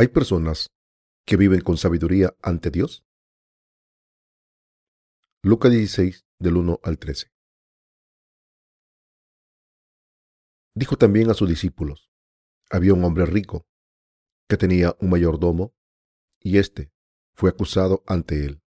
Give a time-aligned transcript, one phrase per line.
[0.00, 0.70] ¿Hay personas
[1.26, 3.04] que viven con sabiduría ante Dios?
[5.42, 7.32] Lucas 16, del 1 al 13.
[10.76, 12.12] Dijo también a sus discípulos,
[12.70, 13.66] había un hombre rico
[14.48, 15.74] que tenía un mayordomo
[16.38, 16.92] y éste
[17.34, 18.62] fue acusado ante él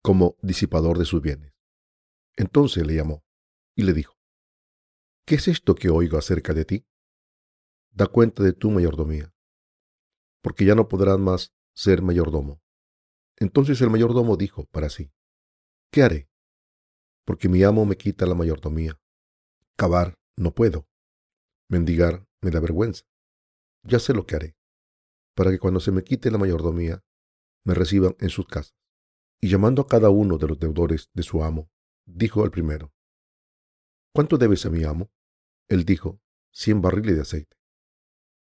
[0.00, 1.52] como disipador de sus bienes.
[2.36, 3.24] Entonces le llamó
[3.74, 4.16] y le dijo,
[5.26, 6.86] ¿qué es esto que oigo acerca de ti?
[7.90, 9.34] Da cuenta de tu mayordomía,
[10.42, 12.60] porque ya no podrás más ser mayordomo.
[13.36, 15.12] Entonces el mayordomo dijo para sí,
[15.90, 16.28] ¿qué haré?
[17.24, 19.00] Porque mi amo me quita la mayordomía.
[19.76, 20.86] Cavar no puedo
[21.72, 23.04] Mendigar me da vergüenza.
[23.82, 24.56] Ya sé lo que haré,
[25.34, 27.02] para que cuando se me quite la mayordomía,
[27.64, 28.76] me reciban en sus casas.
[29.40, 31.70] Y llamando a cada uno de los deudores de su amo,
[32.04, 32.92] dijo al primero,
[34.14, 35.10] ¿Cuánto debes a mi amo?
[35.68, 36.20] Él dijo,
[36.52, 37.56] cien barriles de aceite.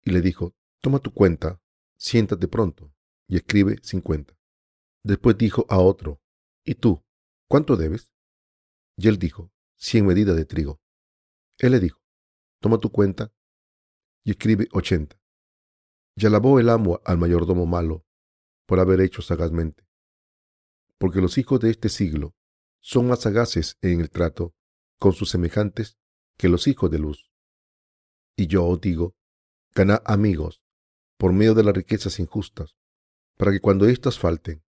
[0.03, 1.63] Y le dijo, toma tu cuenta,
[2.05, 2.93] siéntate pronto,
[3.27, 4.37] y escribe cincuenta.
[5.03, 6.21] Después dijo a otro,
[6.63, 7.03] ¿y tú,
[7.49, 8.13] cuánto debes?
[8.99, 10.83] Y él dijo, cien medidas de trigo.
[11.59, 12.03] Él le dijo,
[12.61, 13.33] toma tu cuenta
[14.23, 15.19] y escribe ochenta.
[16.15, 18.05] Y alabó el amo al mayordomo malo
[18.67, 19.89] por haber hecho sagazmente.
[20.99, 22.35] Porque los hijos de este siglo
[22.83, 24.55] son más sagaces en el trato
[24.99, 25.97] con sus semejantes
[26.37, 27.31] que los hijos de luz.
[28.37, 29.17] Y yo os digo,
[29.75, 30.64] ganad amigos
[31.17, 32.77] por medio de las riquezas injustas,
[33.37, 34.63] para que cuando éstas falten,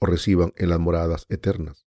[0.00, 1.86] os reciban en las moradas eternas.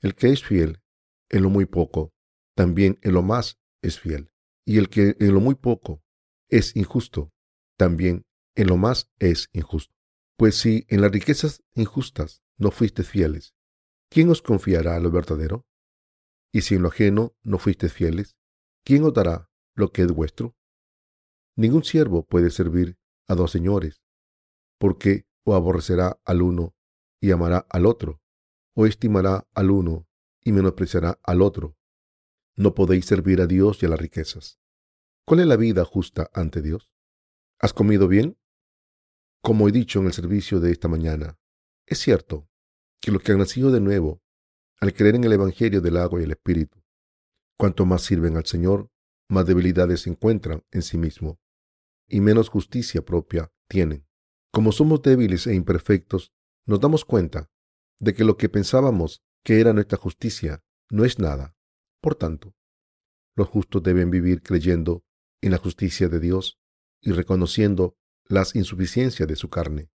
[0.00, 0.80] El que es fiel
[1.28, 2.12] en lo muy poco,
[2.54, 4.30] también en lo más es fiel
[4.68, 6.02] y el que en lo muy poco
[6.50, 7.32] es injusto,
[7.78, 9.94] también en lo más es injusto.
[10.36, 13.54] Pues si en las riquezas injustas no fuisteis fieles,
[14.10, 15.66] ¿quién os confiará lo verdadero?
[16.52, 18.36] Y si en lo ajeno no fuisteis fieles,
[18.84, 20.54] ¿quién os dará lo que es vuestro?
[21.56, 22.97] Ningún siervo puede servir
[23.28, 24.02] a dos señores,
[24.78, 26.74] porque o aborrecerá al uno
[27.20, 28.20] y amará al otro,
[28.74, 30.08] o estimará al uno
[30.42, 31.76] y menospreciará al otro.
[32.56, 34.58] No podéis servir a Dios y a las riquezas.
[35.24, 36.90] ¿Cuál es la vida justa ante Dios?
[37.60, 38.38] ¿Has comido bien?
[39.42, 41.38] Como he dicho en el servicio de esta mañana,
[41.86, 42.48] es cierto
[43.00, 44.22] que los que han nacido de nuevo,
[44.80, 46.82] al creer en el Evangelio del agua y el Espíritu,
[47.56, 48.90] cuanto más sirven al Señor,
[49.28, 51.40] más debilidades se encuentran en sí mismo
[52.08, 54.06] y menos justicia propia tienen.
[54.50, 56.32] Como somos débiles e imperfectos,
[56.66, 57.50] nos damos cuenta
[58.00, 61.54] de que lo que pensábamos que era nuestra justicia no es nada
[62.00, 62.54] por tanto,
[63.34, 65.04] los justos deben vivir creyendo
[65.40, 66.60] en la justicia de Dios
[67.00, 69.90] y reconociendo las insuficiencias de su carne.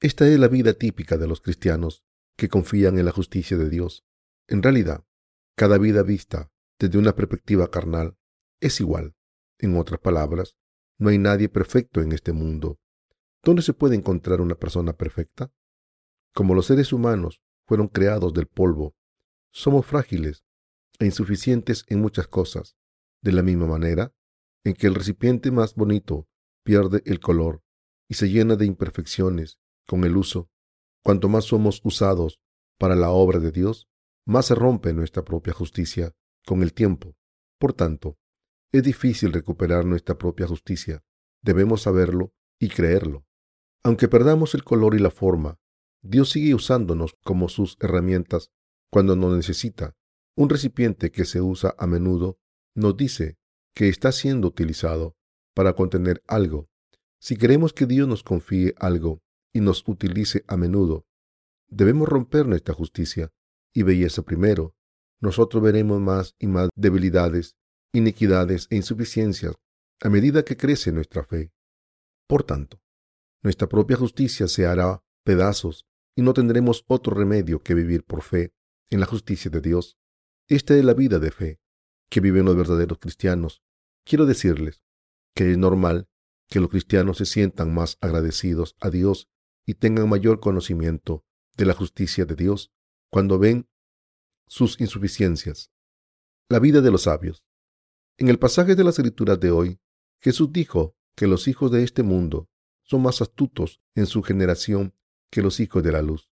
[0.00, 2.04] Esta es la vida típica de los cristianos
[2.36, 4.04] que confían en la justicia de Dios.
[4.48, 5.04] En realidad,
[5.56, 8.16] cada vida vista desde una perspectiva carnal
[8.60, 9.14] es igual.
[9.58, 10.56] En otras palabras,
[10.98, 12.78] no hay nadie perfecto en este mundo.
[13.42, 15.52] ¿Dónde se puede encontrar una persona perfecta?
[16.32, 18.94] Como los seres humanos fueron creados del polvo,
[19.52, 20.44] somos frágiles
[20.98, 22.76] e insuficientes en muchas cosas,
[23.20, 24.12] de la misma manera
[24.64, 26.28] en que el recipiente más bonito
[26.64, 27.62] pierde el color
[28.08, 30.50] y se llena de imperfecciones con el uso.
[31.02, 32.40] Cuanto más somos usados
[32.78, 33.88] para la obra de Dios,
[34.24, 36.12] más se rompe nuestra propia justicia
[36.46, 37.16] con el tiempo.
[37.58, 38.18] Por tanto,
[38.72, 41.04] es difícil recuperar nuestra propia justicia.
[41.42, 43.26] Debemos saberlo y creerlo.
[43.84, 45.58] Aunque perdamos el color y la forma,
[46.02, 48.50] Dios sigue usándonos como sus herramientas
[48.90, 49.94] cuando nos necesita
[50.34, 52.38] un recipiente que se usa a menudo
[52.74, 53.36] nos dice
[53.74, 55.16] que está siendo utilizado
[55.54, 56.68] para contener algo.
[57.20, 59.22] Si queremos que Dios nos confíe algo
[59.52, 61.06] y nos utilice a menudo,
[61.68, 63.30] debemos romper nuestra justicia
[63.74, 64.74] y belleza primero.
[65.20, 67.56] Nosotros veremos más y más debilidades,
[67.92, 69.54] iniquidades e insuficiencias
[70.00, 71.52] a medida que crece nuestra fe.
[72.26, 72.80] Por tanto,
[73.42, 78.52] nuestra propia justicia se hará pedazos y no tendremos otro remedio que vivir por fe
[78.90, 79.98] en la justicia de Dios.
[80.48, 81.60] Esta es la vida de fe
[82.10, 83.62] que viven los verdaderos cristianos.
[84.04, 84.84] Quiero decirles
[85.34, 86.08] que es normal
[86.48, 89.28] que los cristianos se sientan más agradecidos a Dios
[89.64, 91.24] y tengan mayor conocimiento
[91.56, 92.72] de la justicia de Dios
[93.10, 93.68] cuando ven
[94.46, 95.70] sus insuficiencias.
[96.48, 97.42] La vida de los sabios.
[98.18, 99.80] En el pasaje de las escrituras de hoy,
[100.20, 102.48] Jesús dijo que los hijos de este mundo
[102.82, 104.94] son más astutos en su generación
[105.30, 106.30] que los hijos de la luz.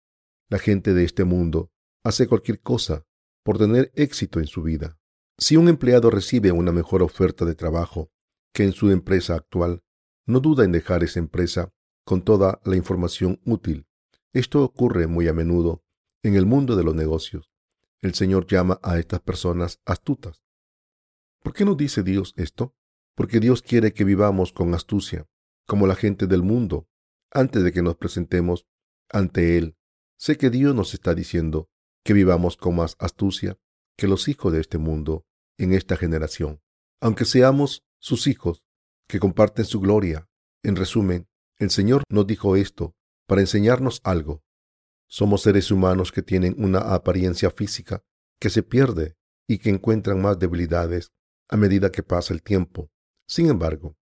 [0.50, 1.72] La gente de este mundo
[2.04, 3.06] hace cualquier cosa
[3.44, 4.98] por tener éxito en su vida.
[5.38, 8.12] Si un empleado recibe una mejor oferta de trabajo
[8.54, 9.84] que en su empresa actual,
[10.26, 11.74] no duda en dejar esa empresa
[12.06, 13.88] con toda la información útil.
[14.32, 15.84] Esto ocurre muy a menudo
[16.22, 17.52] en el mundo de los negocios.
[18.02, 20.44] El Señor llama a estas personas astutas.
[21.44, 22.74] ¿Por qué no dice Dios esto?
[23.16, 25.28] Porque Dios quiere que vivamos con astucia,
[25.68, 26.88] como la gente del mundo
[27.32, 28.66] antes de que nos presentemos
[29.10, 29.76] ante Él.
[30.18, 31.70] Sé que Dios nos está diciendo
[32.04, 33.60] que vivamos con más astucia
[33.98, 35.26] que los hijos de este mundo
[35.58, 36.62] en esta generación,
[37.02, 38.64] aunque seamos sus hijos
[39.08, 40.30] que comparten su gloria.
[40.64, 41.28] En resumen,
[41.60, 42.96] el Señor nos dijo esto
[43.28, 44.44] para enseñarnos algo.
[45.10, 48.02] Somos seres humanos que tienen una apariencia física
[48.40, 49.18] que se pierde
[49.48, 51.12] y que encuentran más debilidades
[51.54, 52.90] a medida que pasa el tiempo.
[53.28, 53.96] Sin embargo,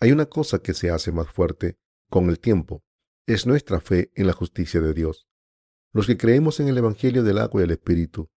[0.00, 1.76] hay una cosa que se hace más fuerte
[2.08, 2.82] con el tiempo.
[3.26, 5.28] Es nuestra fe en la justicia de Dios.
[5.92, 8.30] Los que creemos en el Evangelio del agua y el Espíritu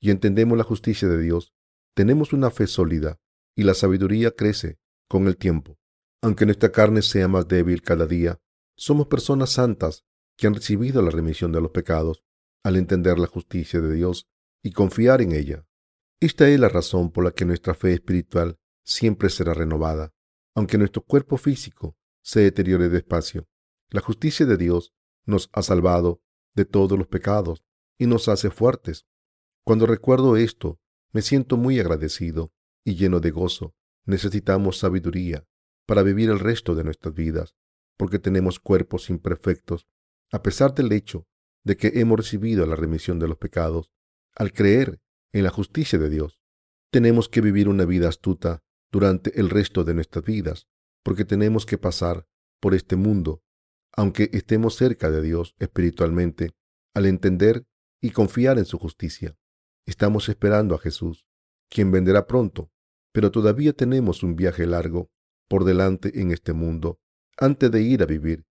[0.00, 1.52] y entendemos la justicia de Dios,
[1.94, 3.20] tenemos una fe sólida
[3.54, 5.78] y la sabiduría crece con el tiempo.
[6.22, 8.40] Aunque nuestra carne sea más débil cada día,
[8.74, 10.06] somos personas santas
[10.38, 12.24] que han recibido la remisión de los pecados
[12.64, 14.30] al entender la justicia de Dios
[14.62, 15.66] y confiar en ella.
[16.24, 20.14] Esta es la razón por la que nuestra fe espiritual siempre será renovada,
[20.54, 23.46] aunque nuestro cuerpo físico se deteriore despacio.
[23.90, 24.94] La justicia de Dios
[25.26, 26.22] nos ha salvado
[26.54, 27.62] de todos los pecados
[27.98, 29.04] y nos hace fuertes.
[29.64, 30.80] Cuando recuerdo esto,
[31.12, 32.54] me siento muy agradecido
[32.86, 33.74] y lleno de gozo.
[34.06, 35.44] Necesitamos sabiduría
[35.84, 37.54] para vivir el resto de nuestras vidas,
[37.98, 39.86] porque tenemos cuerpos imperfectos,
[40.32, 41.26] a pesar del hecho
[41.64, 43.90] de que hemos recibido la remisión de los pecados.
[44.34, 45.02] Al creer
[45.34, 46.40] en la justicia de Dios,
[46.90, 50.68] tenemos que vivir una vida astuta durante el resto de nuestras vidas,
[51.02, 52.26] porque tenemos que pasar
[52.60, 53.42] por este mundo
[53.96, 56.50] aunque estemos cerca de Dios espiritualmente,
[56.94, 57.64] al entender
[58.00, 59.36] y confiar en su justicia.
[59.86, 61.26] Estamos esperando a Jesús,
[61.68, 62.70] quien vendrá pronto,
[63.12, 65.10] pero todavía tenemos un viaje largo
[65.48, 66.98] por delante en este mundo
[67.36, 68.46] antes de ir a vivir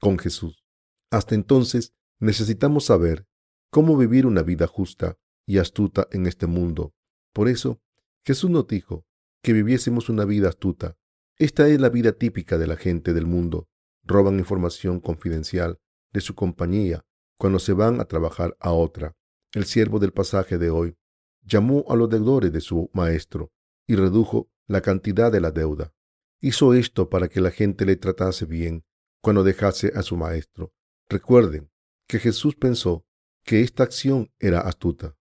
[0.00, 0.64] con Jesús.
[1.10, 3.26] Hasta entonces necesitamos saber
[3.70, 6.92] cómo vivir una vida justa y astuta en este mundo.
[7.32, 7.80] Por eso,
[8.24, 9.06] Jesús nos dijo
[9.42, 10.96] que viviésemos una vida astuta.
[11.38, 13.68] Esta es la vida típica de la gente del mundo
[14.06, 15.78] roban información confidencial
[16.12, 17.04] de su compañía
[17.38, 19.16] cuando se van a trabajar a otra.
[19.52, 20.96] El siervo del pasaje de hoy
[21.42, 23.52] llamó a los deudores de su maestro
[23.86, 25.92] y redujo la cantidad de la deuda.
[26.40, 28.84] Hizo esto para que la gente le tratase bien
[29.20, 30.72] cuando dejase a su maestro.
[31.08, 31.70] Recuerden
[32.08, 33.04] que Jesús pensó
[33.44, 35.15] que esta acción era astuta.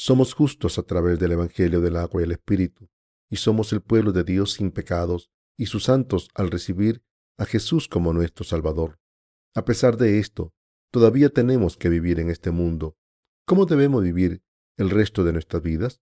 [0.00, 2.88] Somos justos a través del Evangelio del agua y el Espíritu,
[3.28, 7.02] y somos el pueblo de Dios sin pecados y sus santos al recibir
[7.36, 9.00] a Jesús como nuestro Salvador.
[9.56, 10.54] A pesar de esto,
[10.92, 12.96] todavía tenemos que vivir en este mundo.
[13.44, 14.40] ¿Cómo debemos vivir
[14.76, 16.00] el resto de nuestras vidas?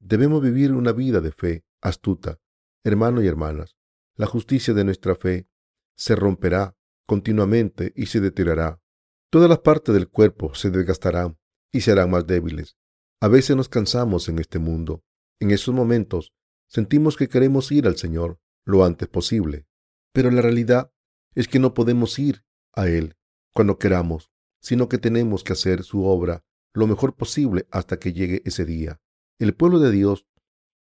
[0.00, 2.40] Debemos vivir una vida de fe astuta.
[2.84, 3.74] Hermanos y hermanas,
[4.16, 5.48] la justicia de nuestra fe
[5.96, 8.82] se romperá continuamente y se deteriorará.
[9.30, 11.38] Todas las partes del cuerpo se desgastarán
[11.72, 12.76] y serán más débiles.
[13.20, 15.02] A veces nos cansamos en este mundo.
[15.40, 16.32] En esos momentos
[16.68, 19.66] sentimos que queremos ir al Señor lo antes posible.
[20.12, 20.92] Pero la realidad
[21.34, 23.16] es que no podemos ir a Él
[23.52, 24.30] cuando queramos,
[24.60, 29.00] sino que tenemos que hacer su obra lo mejor posible hasta que llegue ese día.
[29.38, 30.26] El pueblo de Dios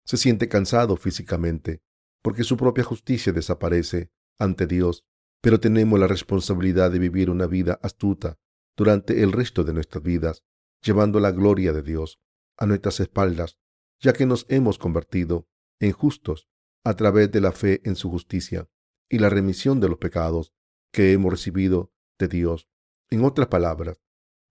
[0.06, 1.82] se siente cansado físicamente
[2.22, 5.06] porque su propia justicia desaparece ante Dios,
[5.42, 8.40] pero tenemos la responsabilidad de vivir una vida astuta
[8.76, 10.44] durante el resto de nuestras vidas,
[10.84, 12.20] llevando la gloria de Dios
[12.58, 13.58] a nuestras espaldas,
[14.00, 15.48] ya que nos hemos convertido
[15.80, 16.48] en justos
[16.84, 18.70] a través de la fe en su justicia
[19.10, 20.54] y la remisión de los pecados
[20.92, 22.68] que hemos recibido de Dios.
[23.10, 24.02] En otras palabras,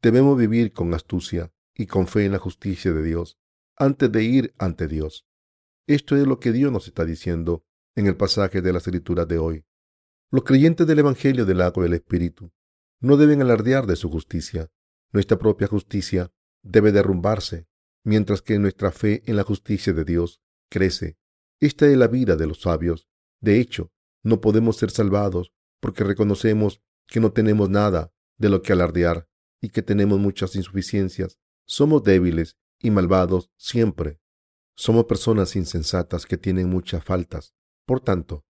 [0.03, 3.39] debemos vivir con astucia y con fe en la justicia de Dios
[3.77, 5.27] antes de ir ante Dios.
[5.87, 9.39] Esto es lo que Dios nos está diciendo en el pasaje de la escritura de
[9.39, 9.65] hoy.
[10.31, 12.53] Los creyentes del Evangelio del agua del Espíritu
[13.01, 14.71] no deben alardear de su justicia.
[15.13, 17.67] Nuestra propia justicia debe derrumbarse,
[18.05, 20.41] mientras que nuestra fe en la justicia de Dios
[20.71, 21.19] crece.
[21.61, 23.07] Esta es la vida de los sabios.
[23.41, 23.93] De hecho,
[24.25, 29.29] no podemos ser salvados porque reconocemos que no tenemos nada de lo que alardear
[29.61, 31.39] y que tenemos muchas insuficiencias.
[31.67, 34.21] Somos débiles y malvados siempre.
[34.75, 37.55] Somos personas insensatas que tienen muchas faltas.
[37.87, 38.45] Por tanto,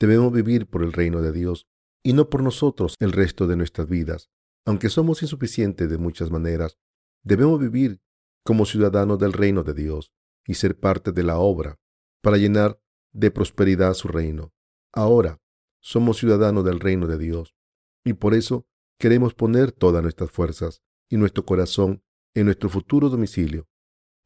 [0.00, 1.68] debemos vivir por el reino de Dios
[2.02, 4.30] y no por nosotros el resto de nuestras vidas.
[4.68, 6.76] Aunque somos insuficientes de muchas maneras,
[7.22, 8.02] debemos vivir
[8.44, 10.12] como ciudadanos del reino de Dios
[10.46, 11.80] y ser parte de la obra
[12.20, 12.78] para llenar
[13.14, 14.52] de prosperidad su reino.
[14.92, 15.40] Ahora
[15.80, 17.56] somos ciudadanos del reino de Dios
[18.04, 18.66] y por eso
[18.98, 23.66] queremos poner todas nuestras fuerzas y nuestro corazón en nuestro futuro domicilio.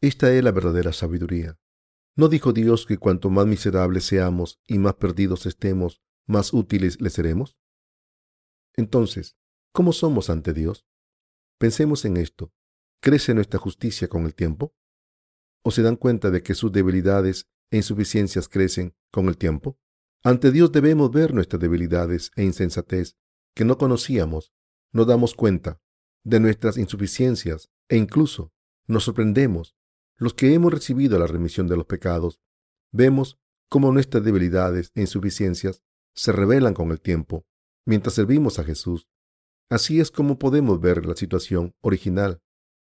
[0.01, 1.57] Esta es la verdadera sabiduría.
[2.17, 7.11] ¿No dijo Dios que cuanto más miserables seamos y más perdidos estemos, más útiles le
[7.11, 7.57] seremos?
[8.75, 9.37] Entonces,
[9.73, 10.87] ¿cómo somos ante Dios?
[11.59, 12.53] Pensemos en esto.
[13.01, 14.75] ¿Crece nuestra justicia con el tiempo?
[15.65, 19.79] ¿O se dan cuenta de que sus debilidades e insuficiencias crecen con el tiempo?
[20.23, 23.17] Ante Dios debemos ver nuestras debilidades e insensatez
[23.55, 24.53] que no conocíamos.
[24.93, 25.81] Nos damos cuenta
[26.23, 28.53] de nuestras insuficiencias e incluso
[28.87, 29.75] nos sorprendemos.
[30.17, 32.41] Los que hemos recibido la remisión de los pecados,
[32.93, 35.83] vemos cómo nuestras debilidades e insuficiencias
[36.15, 37.47] se revelan con el tiempo
[37.85, 39.09] mientras servimos a Jesús.
[39.73, 42.43] Así es como podemos ver la situación original.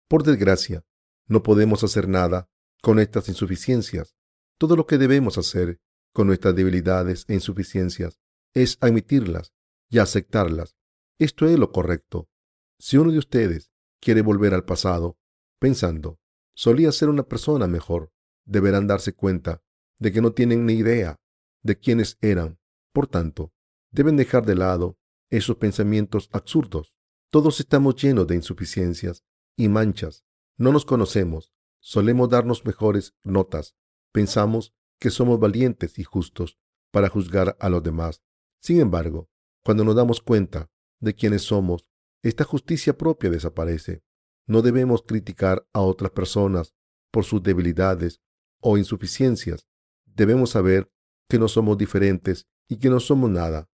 [0.08, 0.82] Por desgracia,
[1.26, 2.48] no podemos hacer nada
[2.80, 4.16] con estas insuficiencias.
[4.56, 5.78] Todo lo que debemos hacer
[6.14, 8.18] con nuestras debilidades e insuficiencias
[8.54, 9.52] es admitirlas
[9.90, 10.74] y aceptarlas.
[11.18, 12.30] Esto es lo correcto.
[12.78, 13.70] Si uno de ustedes
[14.00, 15.18] quiere volver al pasado
[15.58, 16.18] pensando,
[16.54, 18.10] solía ser una persona mejor,
[18.46, 19.62] deberán darse cuenta
[19.98, 21.20] de que no tienen ni idea
[21.62, 22.58] de quiénes eran.
[22.94, 23.52] Por tanto,
[23.90, 24.96] deben dejar de lado
[25.30, 26.94] esos pensamientos absurdos.
[27.30, 29.24] Todos estamos llenos de insuficiencias
[29.56, 30.24] y manchas.
[30.56, 31.52] No nos conocemos.
[31.80, 33.76] Solemos darnos mejores notas.
[34.12, 36.58] Pensamos que somos valientes y justos
[36.90, 38.22] para juzgar a los demás.
[38.60, 39.30] Sin embargo,
[39.64, 41.86] cuando nos damos cuenta de quiénes somos,
[42.22, 44.02] esta justicia propia desaparece.
[44.46, 46.74] No debemos criticar a otras personas
[47.10, 48.20] por sus debilidades
[48.60, 49.66] o insuficiencias.
[50.04, 50.92] Debemos saber
[51.28, 53.69] que no somos diferentes y que no somos nada.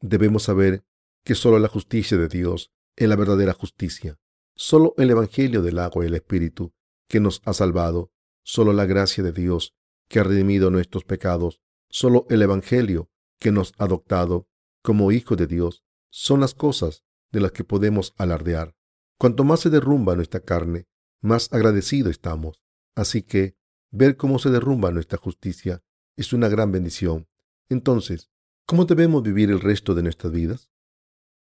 [0.00, 0.84] Debemos saber
[1.24, 4.18] que solo la justicia de Dios es la verdadera justicia.
[4.54, 6.72] Solo el Evangelio del agua y el Espíritu
[7.08, 8.12] que nos ha salvado.
[8.42, 9.74] Solo la gracia de Dios
[10.08, 11.60] que ha redimido nuestros pecados.
[11.88, 14.48] Solo el Evangelio que nos ha adoptado
[14.82, 18.76] como hijos de Dios son las cosas de las que podemos alardear.
[19.18, 20.86] Cuanto más se derrumba nuestra carne,
[21.20, 22.62] más agradecido estamos.
[22.94, 23.56] Así que
[23.90, 25.82] ver cómo se derrumba nuestra justicia
[26.16, 27.28] es una gran bendición.
[27.68, 28.30] Entonces,
[28.66, 30.70] ¿cómo debemos vivir el resto de nuestras vidas?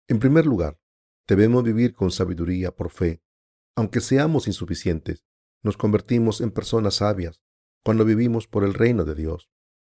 [0.08, 0.78] En primer lugar,
[1.26, 3.22] debemos vivir con sabiduría por fe.
[3.76, 5.24] Aunque seamos insuficientes,
[5.62, 7.40] nos convertimos en personas sabias
[7.82, 9.50] cuando vivimos por el reino de Dios.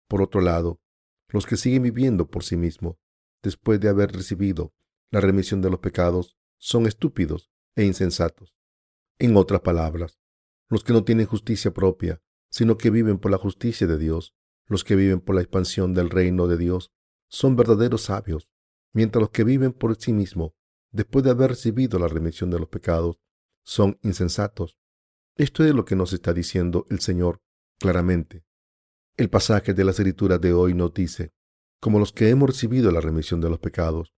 [0.09, 0.81] Por otro lado,
[1.29, 2.97] los que siguen viviendo por sí mismos,
[3.43, 4.73] después de haber recibido
[5.11, 8.57] la remisión de los pecados, son estúpidos e insensatos.
[9.19, 10.19] En otras palabras,
[10.71, 14.35] los que no tienen justicia propia, sino que viven por la justicia de Dios,
[14.67, 16.91] los que viven por la expansión del reino de Dios,
[17.29, 18.49] son verdaderos sabios,
[18.93, 20.53] mientras los que viven por sí mismos,
[20.91, 23.21] después de haber recibido la remisión de los pecados,
[23.65, 24.79] son insensatos.
[25.37, 27.41] Esto es lo que nos está diciendo el Señor
[27.79, 28.45] claramente.
[29.17, 31.33] El pasaje de la escritura de hoy nos dice,
[31.81, 34.15] como los que hemos recibido la remisión de los pecados,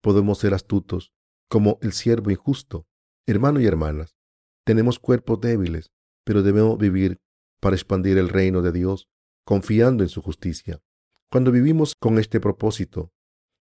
[0.00, 1.12] podemos ser astutos
[1.48, 2.86] como el siervo injusto.
[3.26, 4.16] Hermanos y hermanas,
[4.64, 5.92] tenemos cuerpos débiles,
[6.24, 7.20] pero debemos vivir
[7.60, 9.08] para expandir el reino de Dios,
[9.44, 10.82] confiando en su justicia.
[11.30, 13.12] Cuando vivimos con este propósito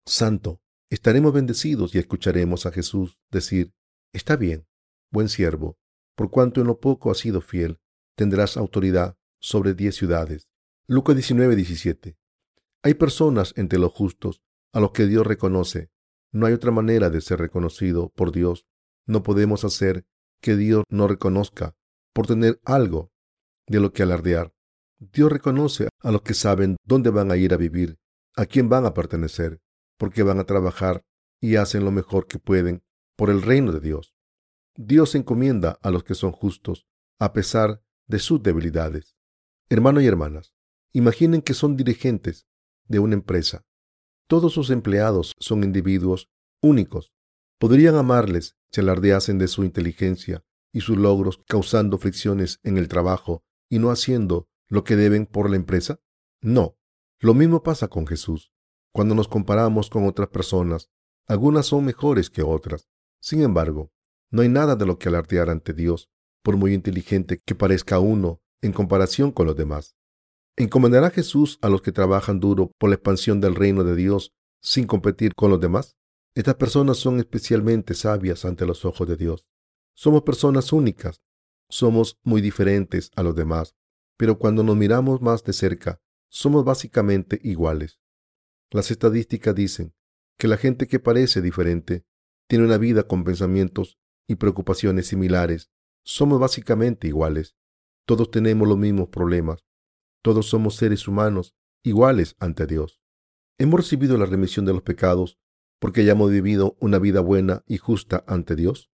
[0.05, 3.73] santo, estaremos bendecidos y escucharemos a Jesús decir,
[4.13, 4.67] está bien,
[5.13, 5.79] buen siervo,
[6.17, 7.79] por cuanto en lo poco has sido fiel,
[8.17, 10.49] tendrás autoridad sobre diez ciudades.
[10.89, 12.17] Lucas 19, 17.
[12.83, 14.43] Hay personas entre los justos
[14.73, 15.91] a los que Dios reconoce.
[16.33, 18.67] No hay otra manera de ser reconocido por Dios.
[19.07, 20.05] No podemos hacer
[20.41, 21.77] que Dios no reconozca
[22.13, 23.13] por tener algo
[23.69, 24.53] de lo que alardear.
[25.11, 27.99] Dios reconoce a los que saben dónde van a ir a vivir,
[28.37, 29.61] a quién van a pertenecer,
[29.99, 31.03] porque van a trabajar
[31.41, 32.85] y hacen lo mejor que pueden
[33.17, 34.15] por el reino de Dios.
[34.77, 36.87] Dios encomienda a los que son justos,
[37.19, 39.17] a pesar de sus debilidades.
[39.69, 40.55] Hermanos y hermanas,
[40.93, 42.47] imaginen que son dirigentes
[42.87, 43.65] de una empresa.
[44.29, 46.31] Todos sus empleados son individuos
[46.61, 47.13] únicos.
[47.59, 53.43] Podrían amarles si alardeasen de su inteligencia y sus logros causando fricciones en el trabajo
[53.69, 56.01] y no haciendo lo que deben por la empresa?
[56.41, 56.77] No.
[57.21, 58.53] Lo mismo pasa con Jesús.
[58.93, 60.91] Cuando nos comparamos con otras personas,
[61.27, 62.89] algunas son mejores que otras.
[63.21, 63.93] Sin embargo,
[64.31, 66.11] no hay nada de lo que alardear ante Dios,
[66.43, 69.95] por muy inteligente que parezca uno en comparación con los demás.
[70.57, 74.87] ¿Encomendará Jesús a los que trabajan duro por la expansión del reino de Dios sin
[74.87, 75.97] competir con los demás?
[76.35, 79.49] Estas personas son especialmente sabias ante los ojos de Dios.
[79.95, 81.23] Somos personas únicas,
[81.69, 83.75] somos muy diferentes a los demás,
[84.23, 86.01] pero cuando nos miramos más de cerca,
[86.31, 87.99] somos básicamente iguales.
[88.71, 89.97] Las estadísticas dicen
[90.39, 92.07] que la gente que parece diferente
[92.49, 93.99] tiene una vida con pensamientos
[94.29, 95.73] y preocupaciones similares.
[96.05, 97.57] Somos básicamente iguales.
[98.07, 99.65] Todos tenemos los mismos problemas.
[100.23, 103.03] Todos somos seres humanos iguales ante Dios.
[103.59, 105.41] Hemos recibido la remisión de los pecados
[105.81, 108.93] porque hayamos vivido una vida buena y justa ante Dios.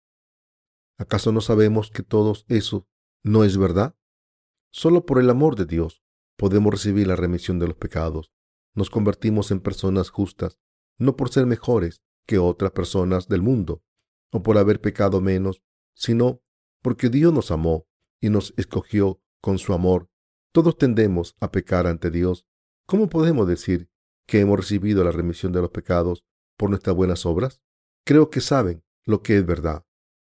[0.98, 2.86] ¿Acaso no sabemos que todo eso
[3.24, 3.95] no es verdad?
[4.76, 6.02] Solo por el amor de Dios
[6.36, 8.30] podemos recibir la remisión de los pecados.
[8.74, 10.58] Nos convertimos en personas justas,
[10.98, 13.82] no por ser mejores que otras personas del mundo,
[14.32, 15.62] o por haber pecado menos,
[15.94, 16.42] sino
[16.82, 17.86] porque Dios nos amó
[18.20, 20.10] y nos escogió con su amor.
[20.52, 22.44] Todos tendemos a pecar ante Dios.
[22.84, 23.88] ¿Cómo podemos decir
[24.26, 26.22] que hemos recibido la remisión de los pecados
[26.58, 27.62] por nuestras buenas obras?
[28.04, 29.86] Creo que saben lo que es verdad.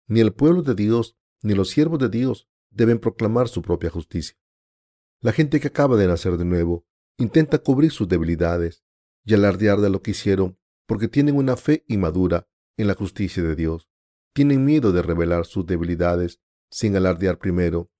[0.06, 4.36] Ni el pueblo de Dios ni los siervos de Dios deben proclamar su propia justicia.
[5.20, 8.84] La gente que acaba de nacer de nuevo intenta cubrir sus debilidades
[9.24, 13.54] y alardear de lo que hicieron porque tienen una fe inmadura en la justicia de
[13.54, 13.88] Dios.
[14.34, 16.40] Tienen miedo de revelar sus debilidades
[16.70, 17.90] sin alardear primero.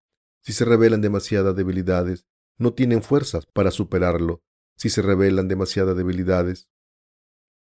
[0.43, 2.27] Si se revelan demasiadas debilidades,
[2.59, 4.43] no tienen fuerzas para superarlo.
[4.77, 6.69] Si se revelan demasiadas debilidades,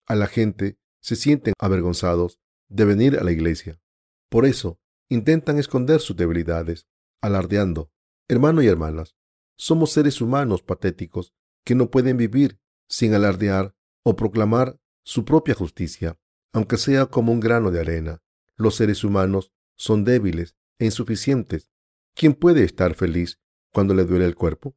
[0.07, 2.39] a la gente se sienten avergonzados
[2.69, 3.81] de venir a la iglesia.
[4.29, 4.80] Por eso,
[5.11, 6.87] intentan esconder sus debilidades,
[7.21, 7.91] alardeando.
[8.29, 9.17] Hermanos y hermanas,
[9.59, 13.75] somos seres humanos patéticos que no pueden vivir sin alardear
[14.05, 16.19] o proclamar su propia justicia,
[16.53, 18.23] aunque sea como un grano de arena.
[18.57, 21.71] Los seres humanos son débiles e insuficientes.
[22.15, 23.41] ¿Quién puede estar feliz
[23.73, 24.77] cuando le duele el cuerpo?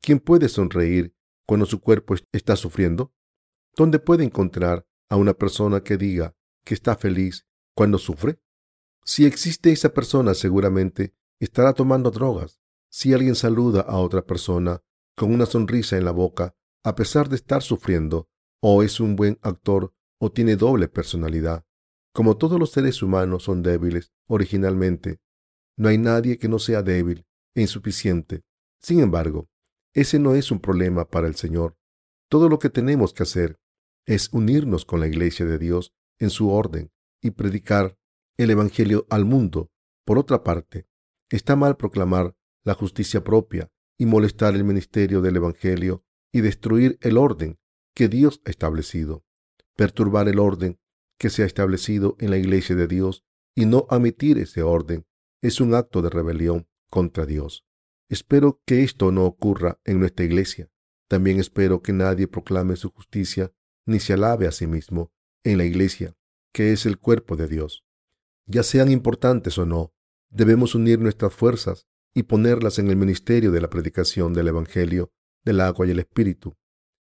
[0.00, 1.14] ¿Quién puede sonreír
[1.46, 3.12] cuando su cuerpo está sufriendo?
[3.76, 6.34] ¿Dónde puede encontrar a una persona que diga
[6.64, 8.40] que está feliz cuando sufre?
[9.04, 12.60] Si existe esa persona, seguramente estará tomando drogas.
[12.90, 14.82] Si alguien saluda a otra persona
[15.16, 18.28] con una sonrisa en la boca, a pesar de estar sufriendo,
[18.60, 21.64] o es un buen actor o tiene doble personalidad.
[22.12, 25.20] Como todos los seres humanos son débiles originalmente,
[25.76, 28.42] no hay nadie que no sea débil e insuficiente.
[28.80, 29.48] Sin embargo,
[29.92, 31.76] ese no es un problema para el Señor.
[32.28, 33.58] Todo lo que tenemos que hacer
[34.06, 36.90] es unirnos con la Iglesia de Dios en su orden
[37.20, 37.97] y predicar
[38.38, 39.72] el Evangelio al mundo.
[40.04, 40.86] Por otra parte,
[41.28, 47.18] está mal proclamar la justicia propia y molestar el ministerio del Evangelio y destruir el
[47.18, 47.58] orden
[47.94, 49.24] que Dios ha establecido,
[49.76, 50.78] perturbar el orden
[51.18, 53.24] que se ha establecido en la iglesia de Dios
[53.56, 55.04] y no admitir ese orden
[55.42, 57.66] es un acto de rebelión contra Dios.
[58.08, 60.70] Espero que esto no ocurra en nuestra iglesia.
[61.08, 63.52] También espero que nadie proclame su justicia
[63.84, 66.16] ni se alabe a sí mismo en la iglesia,
[66.52, 67.87] que es el cuerpo de Dios
[68.48, 69.92] ya sean importantes o no,
[70.30, 75.12] debemos unir nuestras fuerzas y ponerlas en el ministerio de la predicación del Evangelio
[75.44, 76.56] del agua y el Espíritu.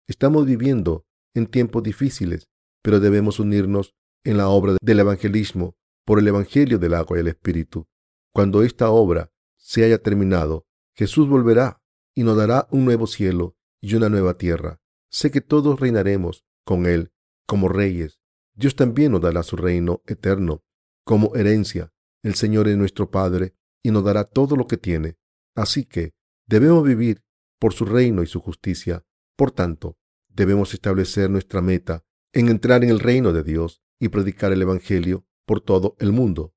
[0.06, 2.48] Estamos viviendo en tiempos difíciles,
[2.80, 7.28] pero debemos unirnos en la obra del evangelismo por el Evangelio del agua y el
[7.28, 7.88] Espíritu.
[8.32, 11.82] Cuando esta obra se haya terminado, Jesús volverá
[12.14, 14.80] y nos dará un nuevo cielo y una nueva tierra.
[15.10, 17.12] Sé que todos reinaremos con Él
[17.46, 18.20] como reyes.
[18.54, 20.62] Dios también nos dará su reino eterno
[21.04, 21.92] como herencia.
[22.22, 25.16] El Señor es nuestro Padre y nos dará todo lo que tiene.
[25.54, 26.12] Así que
[26.46, 27.22] debemos vivir
[27.58, 29.04] por su reino y su justicia.
[29.36, 29.96] Por tanto,
[30.28, 35.26] debemos establecer nuestra meta en entrar en el reino de Dios y predicar el Evangelio
[35.46, 36.54] por todo el mundo,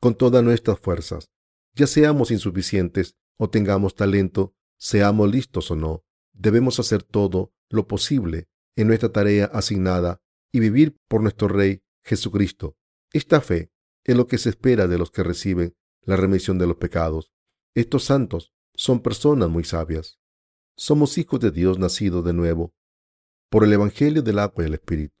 [0.00, 1.30] con todas nuestras fuerzas.
[1.74, 8.48] Ya seamos insuficientes o tengamos talento, seamos listos o no, debemos hacer todo lo posible
[8.76, 10.20] en nuestra tarea asignada
[10.52, 12.76] y vivir por nuestro Rey Jesucristo.
[13.12, 13.70] Esta fe
[14.06, 17.32] es lo que se espera de los que reciben la remisión de los pecados.
[17.74, 20.20] Estos santos son personas muy sabias.
[20.76, 22.72] Somos hijos de Dios nacidos de nuevo
[23.50, 25.16] por el Evangelio del agua y el Espíritu.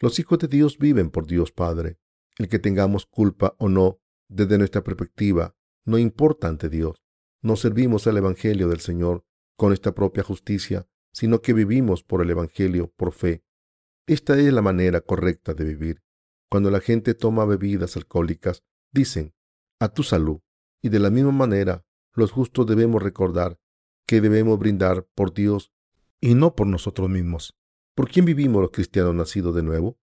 [0.00, 1.98] Los hijos de Dios viven por Dios Padre.
[2.38, 7.04] El que tengamos culpa o no, desde nuestra perspectiva, no importa ante Dios.
[7.40, 9.24] No servimos al Evangelio del Señor
[9.56, 13.44] con nuestra propia justicia, sino que vivimos por el Evangelio por fe.
[14.08, 16.02] Esta es la manera correcta de vivir.
[16.52, 18.62] Cuando la gente toma bebidas alcohólicas,
[18.92, 19.34] dicen,
[19.80, 20.42] a tu salud.
[20.82, 23.58] Y de la misma manera, los justos debemos recordar
[24.06, 25.72] que debemos brindar por Dios
[26.20, 27.56] y no por nosotros mismos.
[27.94, 29.98] ¿Por quién vivimos los cristianos nacidos de nuevo?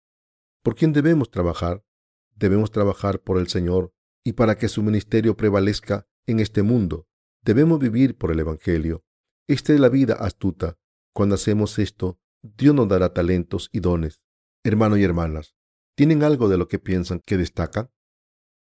[0.63, 1.83] ¿Por quién debemos trabajar?
[2.33, 3.91] Debemos trabajar por el Señor
[4.23, 7.10] y para que su ministerio prevalezca en este mundo.
[7.43, 9.03] Debemos vivir por el Evangelio.
[9.49, 10.77] Esta es la vida astuta.
[11.12, 14.21] Cuando hacemos esto, Dios nos dará talentos y dones.
[14.63, 15.57] Hermanos y hermanas,
[15.97, 17.91] ¿Tienen algo de lo que piensan que destaca?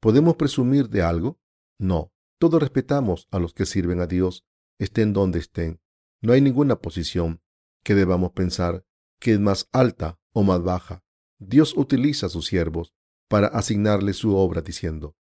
[0.01, 1.41] ¿Podemos presumir de algo?
[1.79, 2.13] No.
[2.39, 4.45] Todos respetamos a los que sirven a Dios,
[4.79, 5.81] estén donde estén.
[6.21, 7.41] No hay ninguna posición
[7.83, 8.85] que debamos pensar
[9.19, 11.05] que es más alta o más baja.
[11.39, 12.93] Dios utiliza a sus siervos
[13.29, 15.17] para asignarles su obra diciendo,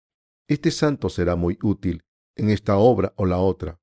[0.48, 2.02] este santo será muy útil
[2.34, 3.80] en esta obra o la otra.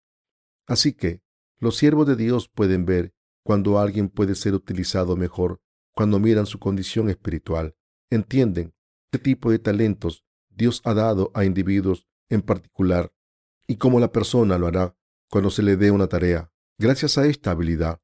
[0.68, 1.22] Así que
[1.60, 3.14] los siervos de Dios pueden ver
[3.46, 5.62] cuando alguien puede ser utilizado mejor
[5.96, 7.77] cuando miran su condición espiritual
[8.10, 8.74] entienden
[9.12, 13.12] qué tipo de talentos Dios ha dado a individuos en particular
[13.68, 14.96] y cómo la persona lo hará
[15.30, 16.52] cuando se le dé una tarea.
[16.80, 18.02] Gracias a esta habilidad,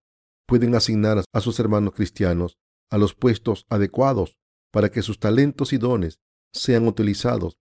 [0.48, 2.58] pueden asignar a sus hermanos cristianos
[2.90, 4.38] a los puestos adecuados
[4.72, 6.20] para que sus talentos y dones
[6.54, 7.58] sean utilizados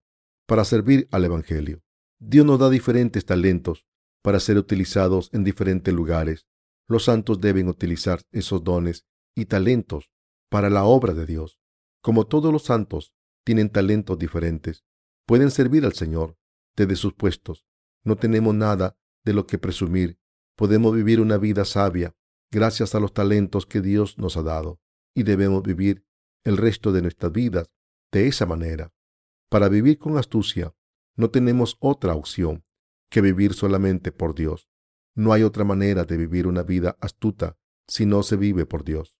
[0.47, 1.83] para servir al Evangelio.
[2.21, 3.87] Dios nos da diferentes talentos
[4.23, 6.47] para ser utilizados en diferentes lugares.
[6.89, 10.11] Los santos deben utilizar esos dones y talentos
[10.51, 11.59] para la obra de Dios.
[12.03, 14.85] Como todos los santos tienen talentos diferentes,
[15.25, 16.37] pueden servir al Señor
[16.77, 17.65] desde sus puestos.
[18.05, 20.19] No tenemos nada de lo que presumir.
[20.57, 22.15] Podemos vivir una vida sabia
[22.51, 24.81] gracias a los talentos que Dios nos ha dado
[25.15, 26.05] y debemos vivir
[26.45, 27.71] el resto de nuestras vidas
[28.11, 28.93] de esa manera.
[29.49, 30.75] Para vivir con astucia
[31.17, 32.65] no tenemos otra opción
[33.11, 34.69] que vivir solamente por Dios.
[35.15, 39.17] No hay otra manera de vivir una vida astuta si no se vive por Dios.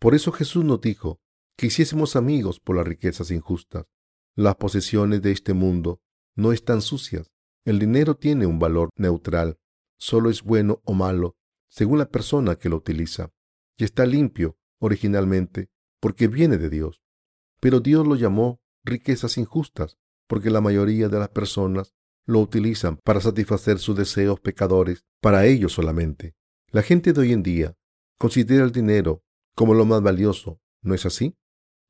[0.00, 1.20] Por eso Jesús nos dijo
[1.56, 3.86] que hiciésemos amigos por las riquezas injustas.
[4.34, 6.00] Las posesiones de este mundo
[6.34, 7.32] no están sucias.
[7.64, 9.58] El dinero tiene un valor neutral.
[9.98, 11.36] Solo es bueno o malo
[11.68, 13.32] según la persona que lo utiliza.
[13.76, 15.68] Y está limpio originalmente
[16.00, 17.02] porque viene de Dios.
[17.60, 21.94] Pero Dios lo llamó riquezas injustas porque la mayoría de las personas
[22.26, 26.34] lo utilizan para satisfacer sus deseos pecadores para ellos solamente.
[26.70, 27.76] La gente de hoy en día
[28.18, 29.22] considera el dinero
[29.54, 31.36] como lo más valioso, ¿no es así?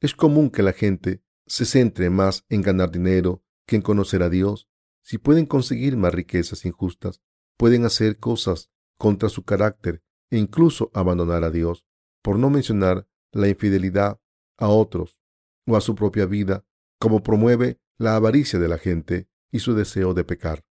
[0.01, 4.29] Es común que la gente se centre más en ganar dinero que en conocer a
[4.29, 4.69] Dios.
[5.03, 7.23] Si pueden conseguir más riquezas injustas,
[7.57, 11.87] pueden hacer cosas contra su carácter e incluso abandonar a Dios,
[12.23, 14.21] por no mencionar la infidelidad
[14.59, 15.21] a otros
[15.67, 16.65] o a su propia vida,
[16.99, 20.65] como promueve la avaricia de la gente y su deseo de pecar.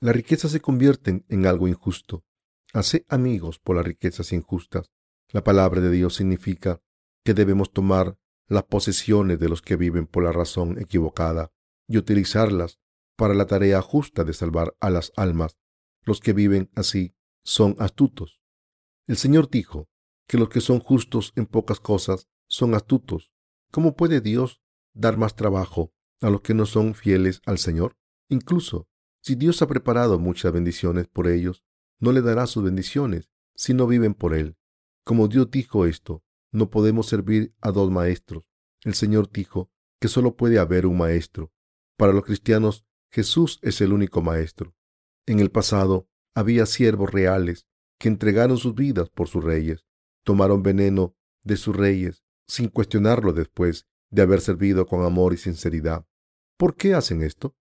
[0.00, 2.24] Las riquezas se convierten en algo injusto.
[2.72, 4.90] Hace amigos por las riquezas injustas.
[5.30, 6.82] La palabra de Dios significa
[7.24, 8.18] que debemos tomar
[8.52, 11.50] las posesiones de los que viven por la razón equivocada
[11.88, 12.78] y utilizarlas
[13.16, 15.58] para la tarea justa de salvar a las almas.
[16.02, 18.40] Los que viven así son astutos.
[19.06, 19.88] El Señor dijo
[20.26, 23.32] que los que son justos en pocas cosas son astutos.
[23.70, 24.60] ¿Cómo puede Dios
[24.92, 27.96] dar más trabajo a los que no son fieles al Señor?
[28.28, 28.86] Incluso
[29.20, 31.64] si Dios ha preparado muchas bendiciones por ellos,
[32.00, 34.56] no le dará sus bendiciones si no viven por Él.
[35.04, 38.44] Como Dios dijo esto, no podemos servir a dos maestros.
[38.82, 41.52] El Señor dijo que solo puede haber un maestro.
[41.96, 44.74] Para los cristianos, Jesús es el único maestro.
[45.26, 47.66] En el pasado había siervos reales
[47.98, 49.84] que entregaron sus vidas por sus reyes,
[50.24, 56.06] tomaron veneno de sus reyes sin cuestionarlo después de haber servido con amor y sinceridad.
[56.56, 57.56] ¿Por qué hacen esto?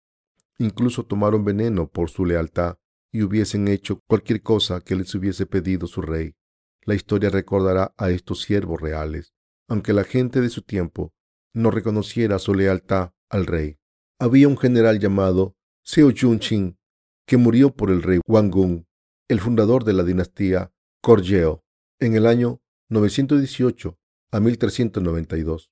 [0.62, 2.78] incluso tomaron veneno por su lealtad
[3.12, 6.36] y hubiesen hecho cualquier cosa que les hubiese pedido su rey.
[6.84, 9.34] La historia recordará a estos siervos reales,
[9.68, 11.14] aunque la gente de su tiempo
[11.54, 13.78] no reconociera su lealtad al rey.
[14.20, 16.80] Había un general llamado Seo Jun-chin
[17.28, 18.88] que murió por el rey Wangun,
[19.28, 21.64] el fundador de la dinastía Korjeo,
[22.00, 23.98] en el año 918
[24.32, 25.72] a 1392.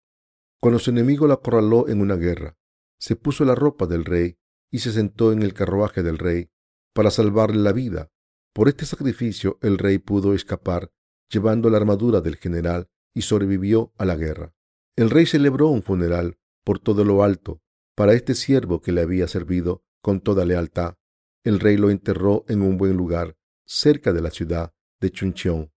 [0.61, 2.57] Cuando su enemigo la acorraló en una guerra,
[2.99, 4.37] se puso la ropa del rey
[4.71, 6.51] y se sentó en el carruaje del rey
[6.93, 8.11] para salvarle la vida.
[8.53, 10.91] Por este sacrificio el rey pudo escapar
[11.29, 14.53] llevando la armadura del general y sobrevivió a la guerra.
[14.95, 17.61] El rey celebró un funeral por todo lo alto
[17.95, 20.95] para este siervo que le había servido con toda lealtad.
[21.43, 25.71] El rey lo enterró en un buen lugar cerca de la ciudad de Chuncheon,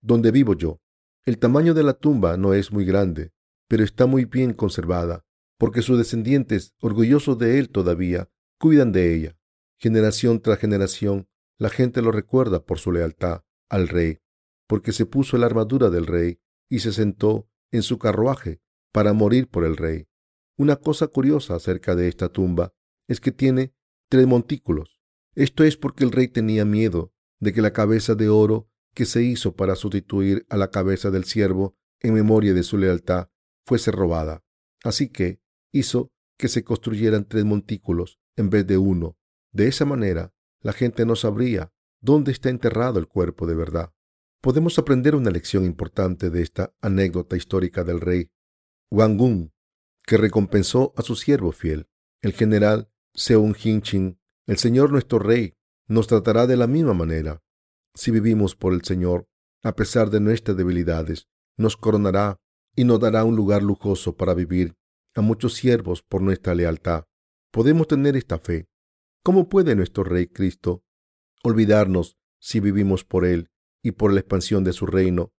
[0.00, 0.80] donde vivo yo.
[1.24, 3.32] El tamaño de la tumba no es muy grande,
[3.68, 5.26] pero está muy bien conservada
[5.58, 8.28] porque sus descendientes, orgullosos de él todavía,
[8.58, 9.36] cuidan de ella.
[9.78, 11.28] Generación tras generación,
[11.58, 14.18] la gente lo recuerda por su lealtad al rey,
[14.66, 18.60] porque se puso la armadura del rey y se sentó en su carruaje
[18.92, 20.06] para morir por el rey.
[20.56, 22.74] Una cosa curiosa acerca de esta tumba
[23.08, 23.74] es que tiene
[24.08, 25.00] tres montículos.
[25.34, 29.22] Esto es porque el rey tenía miedo de que la cabeza de oro que se
[29.22, 33.28] hizo para sustituir a la cabeza del siervo en memoria de su lealtad
[33.66, 34.42] fuese robada.
[34.82, 35.40] Así que
[35.72, 39.18] hizo que se construyeran tres montículos en vez de uno.
[39.52, 43.92] De esa manera, la gente no sabría dónde está enterrado el cuerpo de verdad.
[44.46, 48.30] Podemos aprender una lección importante de esta anécdota histórica del rey
[48.92, 49.52] Wangun,
[50.04, 51.88] que recompensó a su siervo fiel,
[52.22, 54.20] el general Seung Hinchin.
[54.46, 55.54] El Señor nuestro Rey
[55.88, 57.42] nos tratará de la misma manera.
[57.96, 59.28] Si vivimos por el Señor,
[59.64, 62.40] a pesar de nuestras debilidades, nos coronará
[62.76, 64.76] y nos dará un lugar lujoso para vivir
[65.16, 67.06] a muchos siervos por nuestra lealtad.
[67.50, 68.68] Podemos tener esta fe.
[69.24, 70.84] ¿Cómo puede nuestro Rey Cristo
[71.42, 73.50] olvidarnos si vivimos por Él
[73.86, 75.32] y por la expansión de su reino?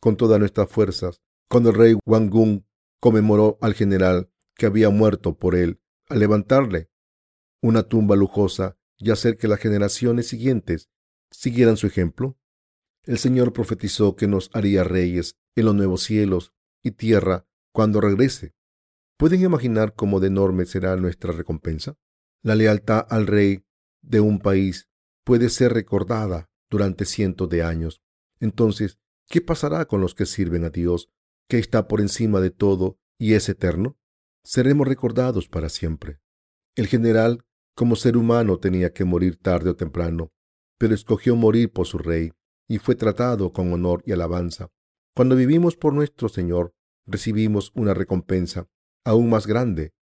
[0.00, 2.64] Con todas nuestras fuerzas, cuando el rey Wangun
[3.00, 6.88] conmemoró al general que había muerto por él, al levantarle
[7.60, 10.88] una tumba lujosa y hacer que las generaciones siguientes
[11.32, 12.38] siguieran su ejemplo,
[13.02, 16.52] el Señor profetizó que nos haría reyes en los nuevos cielos
[16.84, 18.54] y tierra cuando regrese.
[19.16, 21.96] ¿Pueden imaginar cómo de enorme será nuestra recompensa?
[22.40, 23.64] La lealtad al rey
[24.00, 24.88] de un país
[25.24, 28.02] puede ser recordada durante cientos de años.
[28.40, 31.10] Entonces, ¿qué pasará con los que sirven a Dios,
[31.48, 33.98] que está por encima de todo y es eterno?
[34.44, 36.20] Seremos recordados para siempre.
[36.74, 40.32] El general, como ser humano, tenía que morir tarde o temprano,
[40.78, 42.32] pero escogió morir por su rey
[42.68, 44.70] y fue tratado con honor y alabanza.
[45.14, 46.74] Cuando vivimos por nuestro Señor,
[47.06, 48.68] recibimos una recompensa
[49.04, 49.94] aún más grande.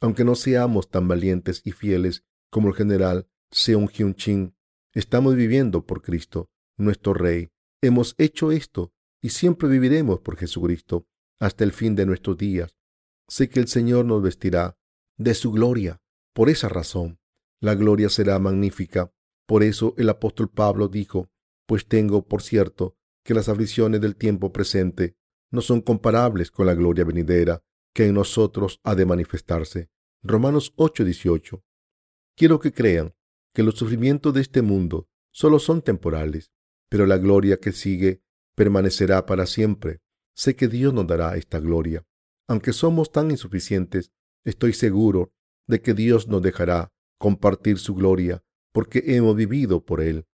[0.00, 4.54] Aunque no seamos tan valientes y fieles como el general Seung Hyun Chin,
[4.98, 7.50] estamos viviendo por Cristo, nuestro Rey.
[7.80, 11.06] Hemos hecho esto y siempre viviremos por Jesucristo
[11.38, 12.74] hasta el fin de nuestros días.
[13.28, 14.76] Sé que el Señor nos vestirá
[15.16, 16.00] de su gloria.
[16.34, 17.20] Por esa razón,
[17.60, 19.12] la gloria será magnífica.
[19.46, 21.30] Por eso el apóstol Pablo dijo,
[21.66, 25.14] pues tengo por cierto que las aflicciones del tiempo presente
[25.52, 27.62] no son comparables con la gloria venidera
[27.94, 29.90] que en nosotros ha de manifestarse.
[30.24, 31.62] Romanos 8:18.
[32.36, 33.14] Quiero que crean
[33.58, 36.52] que los sufrimientos de este mundo solo son temporales,
[36.88, 38.22] pero la gloria que sigue
[38.54, 39.98] permanecerá para siempre.
[40.36, 42.06] Sé que Dios nos dará esta gloria.
[42.46, 44.12] Aunque somos tan insuficientes,
[44.44, 45.32] estoy seguro
[45.66, 50.28] de que Dios nos dejará compartir su gloria porque hemos vivido por Él,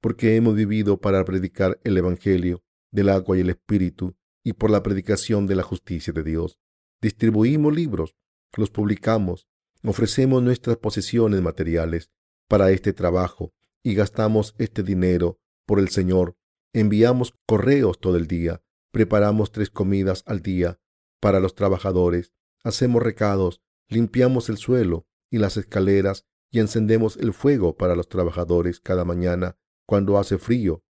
[0.00, 2.62] porque hemos vivido para predicar el Evangelio
[2.92, 4.14] del agua y el Espíritu
[4.44, 6.60] y por la predicación de la justicia de Dios.
[7.02, 8.14] Distribuimos libros,
[8.56, 9.48] los publicamos,
[9.82, 12.12] ofrecemos nuestras posesiones materiales
[12.48, 16.36] para este trabajo y gastamos este dinero por el Señor.
[16.72, 20.80] Enviamos correos todo el día, preparamos tres comidas al día
[21.20, 22.32] para los trabajadores,
[22.64, 28.80] hacemos recados, limpiamos el suelo y las escaleras y encendemos el fuego para los trabajadores
[28.80, 29.56] cada mañana
[29.86, 30.82] cuando hace frío.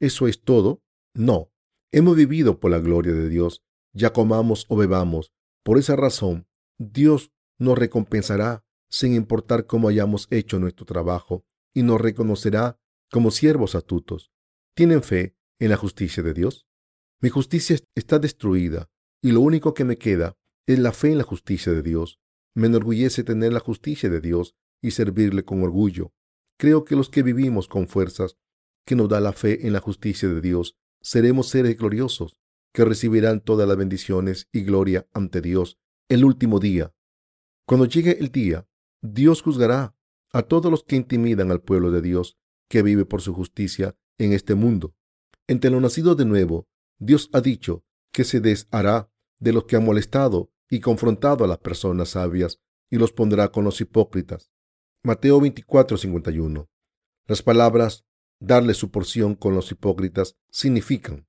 [0.00, 0.82] ¿Eso es todo?
[1.14, 1.50] No.
[1.92, 3.62] Hemos vivido por la gloria de Dios,
[3.92, 5.32] ya comamos o bebamos.
[5.62, 8.63] Por esa razón, Dios nos recompensará
[8.94, 12.78] sin importar cómo hayamos hecho nuestro trabajo y nos reconocerá
[13.10, 14.30] como siervos astutos.
[14.76, 16.68] ¿Tienen fe en la justicia de Dios?
[17.20, 18.88] Mi justicia está destruida
[19.20, 20.36] y lo único que me queda
[20.68, 22.20] es la fe en la justicia de Dios.
[22.54, 26.12] Me enorgullece tener la justicia de Dios y servirle con orgullo.
[26.56, 28.36] Creo que los que vivimos con fuerzas
[28.86, 32.36] que nos da la fe en la justicia de Dios seremos seres gloriosos
[32.72, 36.94] que recibirán todas las bendiciones y gloria ante Dios el último día.
[37.66, 38.68] Cuando llegue el día,
[39.06, 39.94] Dios juzgará
[40.32, 42.38] a todos los que intimidan al pueblo de Dios
[42.70, 44.94] que vive por su justicia en este mundo.
[45.46, 49.84] Entre los nacidos de nuevo, Dios ha dicho que se deshará de los que han
[49.84, 54.50] molestado y confrontado a las personas sabias y los pondrá con los hipócritas.
[55.02, 56.70] Mateo 24:51.
[57.26, 58.06] Las palabras
[58.40, 61.26] darle su porción con los hipócritas significan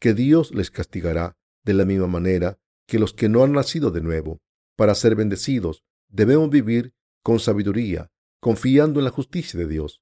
[0.00, 4.00] que Dios les castigará de la misma manera que los que no han nacido de
[4.00, 4.40] nuevo.
[4.76, 6.94] Para ser bendecidos, debemos vivir
[7.28, 8.10] con sabiduría,
[8.40, 10.00] confiando en la justicia de Dios.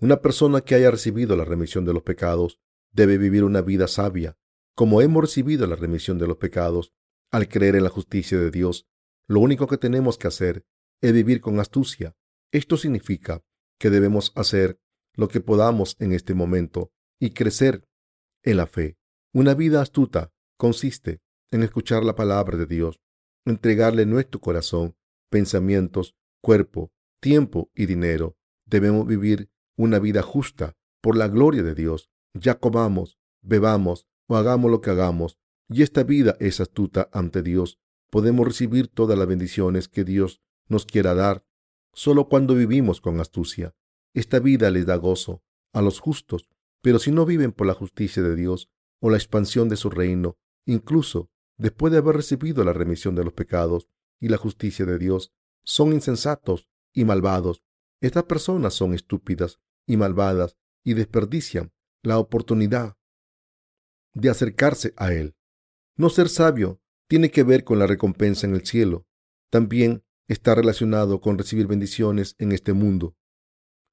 [0.00, 2.58] Una persona que haya recibido la remisión de los pecados
[2.90, 4.36] debe vivir una vida sabia.
[4.74, 6.92] Como hemos recibido la remisión de los pecados
[7.30, 8.88] al creer en la justicia de Dios,
[9.28, 10.66] lo único que tenemos que hacer
[11.00, 12.16] es vivir con astucia.
[12.50, 13.44] Esto significa
[13.78, 14.80] que debemos hacer
[15.14, 17.86] lo que podamos en este momento y crecer
[18.42, 18.98] en la fe.
[19.32, 21.20] Una vida astuta consiste
[21.52, 22.98] en escuchar la palabra de Dios,
[23.44, 24.96] entregarle nuestro corazón,
[25.30, 28.36] pensamientos, cuerpo, tiempo y dinero.
[28.66, 32.08] Debemos vivir una vida justa por la gloria de Dios.
[32.34, 37.80] Ya comamos, bebamos o hagamos lo que hagamos, y esta vida es astuta ante Dios.
[38.10, 41.44] Podemos recibir todas las bendiciones que Dios nos quiera dar
[41.92, 43.74] solo cuando vivimos con astucia.
[44.14, 46.48] Esta vida les da gozo a los justos,
[46.80, 50.38] pero si no viven por la justicia de Dios o la expansión de su reino,
[50.64, 51.28] incluso
[51.58, 53.88] después de haber recibido la remisión de los pecados
[54.20, 55.32] y la justicia de Dios,
[55.66, 57.62] son insensatos y malvados.
[58.00, 62.96] Estas personas son estúpidas y malvadas y desperdician la oportunidad
[64.14, 65.34] de acercarse a Él.
[65.96, 69.06] No ser sabio tiene que ver con la recompensa en el cielo.
[69.50, 73.16] También está relacionado con recibir bendiciones en este mundo.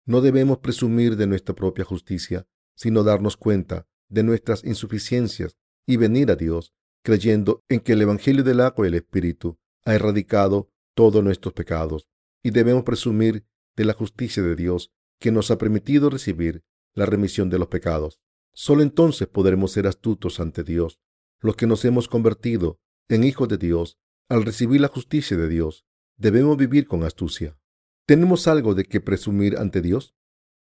[0.05, 6.29] No debemos presumir de nuestra propia justicia, sino darnos cuenta de nuestras insuficiencias y venir
[6.31, 11.23] a Dios, creyendo en que el Evangelio del agua y el Espíritu ha erradicado todos
[11.23, 12.07] nuestros pecados,
[12.41, 17.49] y debemos presumir de la justicia de Dios que nos ha permitido recibir la remisión
[17.49, 18.19] de los pecados.
[18.53, 20.99] Solo entonces podremos ser astutos ante Dios,
[21.39, 22.79] los que nos hemos convertido
[23.09, 23.97] en hijos de Dios
[24.29, 25.85] al recibir la justicia de Dios.
[26.17, 27.57] Debemos vivir con astucia.
[28.05, 30.15] ¿Tenemos algo de que presumir ante Dios?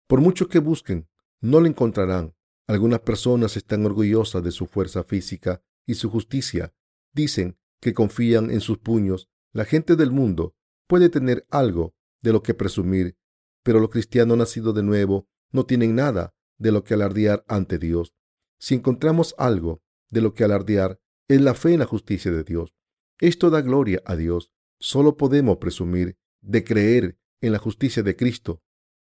[0.06, 1.08] Por mucho que busquen,
[1.40, 2.34] no lo encontrarán.
[2.66, 6.74] Algunas personas están orgullosas de su fuerza física y su justicia.
[7.12, 9.28] Dicen que confían en sus puños.
[9.56, 10.54] La gente del mundo
[10.86, 13.16] puede tener algo de lo que presumir,
[13.62, 18.12] pero los cristianos nacidos de nuevo no tienen nada de lo que alardear ante Dios.
[18.60, 22.74] Si encontramos algo de lo que alardear, es la fe en la justicia de Dios.
[23.18, 24.52] Esto da gloria a Dios.
[24.78, 28.62] Solo podemos presumir de creer en la justicia de Cristo.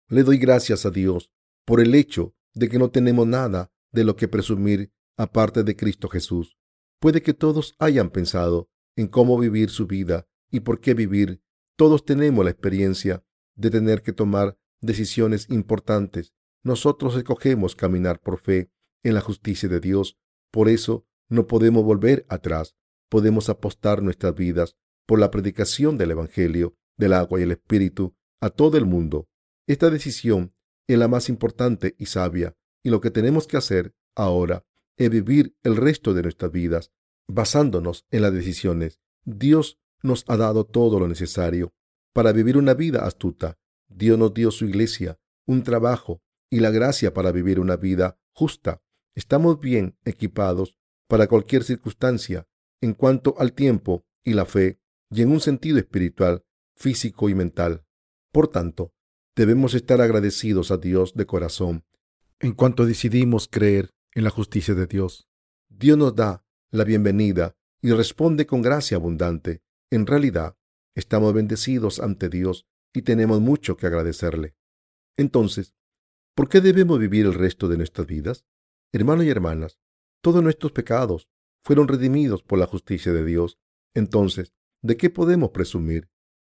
[0.09, 1.31] Le doy gracias a Dios
[1.65, 6.11] por el hecho de que no tenemos nada de lo que presumir aparte de Cristo
[6.11, 6.59] Jesús.
[7.01, 11.43] Puede que todos hayan pensado en cómo vivir su vida y por qué vivir.
[11.77, 16.33] Todos tenemos la experiencia de tener que tomar decisiones importantes.
[16.63, 18.71] Nosotros escogemos caminar por fe
[19.03, 20.19] en la justicia de Dios.
[20.51, 22.75] Por eso no podemos volver atrás.
[23.09, 28.51] Podemos apostar nuestras vidas por la predicación del Evangelio, del agua y el Espíritu a
[28.51, 29.29] todo el mundo.
[29.67, 30.55] Esta decisión
[30.89, 34.65] es la más importante y sabia, y lo que tenemos que hacer ahora
[34.97, 36.93] es vivir el resto de nuestras vidas
[37.29, 39.01] basándonos en las decisiones.
[39.25, 41.75] Dios nos ha dado todo lo necesario
[42.13, 43.59] para vivir una vida astuta.
[43.89, 48.83] Dios nos dio su iglesia, un trabajo y la gracia para vivir una vida justa.
[49.15, 52.47] Estamos bien equipados para cualquier circunstancia
[52.81, 57.85] en cuanto al tiempo y la fe y en un sentido espiritual, físico y mental.
[58.33, 58.93] Por tanto,
[59.35, 61.85] debemos estar agradecidos a Dios de corazón
[62.41, 65.29] en cuanto decidimos creer en la justicia de Dios.
[65.69, 69.63] Dios nos da la bienvenida y responde con gracia abundante.
[69.91, 70.57] En realidad,
[70.95, 74.57] estamos bendecidos ante Dios y tenemos mucho que agradecerle.
[75.17, 75.75] Entonces,
[76.35, 78.45] ¿por qué debemos vivir el resto de nuestras vidas?
[78.93, 79.79] Hermanos y hermanas,
[80.23, 81.29] todos nuestros pecados
[81.63, 83.59] fueron redimidos por la justicia de Dios.
[83.95, 84.53] Entonces,
[84.83, 86.09] ¿de qué podemos presumir?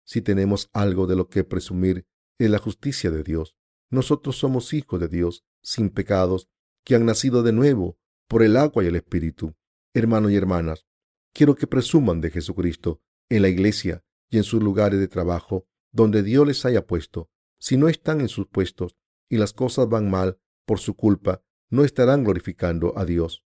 [0.06, 2.06] Si tenemos algo de lo que presumir,
[2.38, 3.56] es la justicia de Dios.
[3.90, 6.48] Nosotros somos hijos de Dios, sin pecados,
[6.84, 7.98] que han nacido de nuevo
[8.28, 9.54] por el agua y el Espíritu.
[9.96, 10.88] Hermanos y hermanas,
[11.32, 16.24] quiero que presuman de Jesucristo en la iglesia y en sus lugares de trabajo donde
[16.24, 17.30] Dios les haya puesto.
[17.60, 18.96] Si no están en sus puestos
[19.28, 23.44] y las cosas van mal por su culpa, no estarán glorificando a Dios,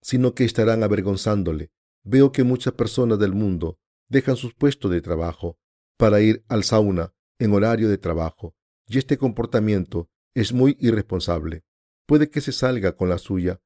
[0.00, 1.72] sino que estarán avergonzándole.
[2.04, 5.58] Veo que muchas personas del mundo dejan sus puestos de trabajo
[5.96, 8.54] para ir al sauna en horario de trabajo,
[8.86, 11.64] y este comportamiento es muy irresponsable.
[12.06, 13.60] Puede que se salga con la suya